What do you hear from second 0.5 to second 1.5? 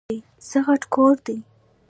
غټ کور دی؟!